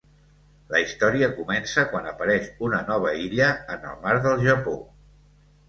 La 0.69 0.79
història 0.85 1.29
comença 1.39 1.83
quan 1.91 2.09
apareix 2.13 2.49
una 2.69 2.81
nova 2.89 3.13
illa 3.27 3.53
en 3.77 3.89
el 3.93 4.03
mar 4.09 4.19
del 4.27 4.45
Japó. 4.51 4.77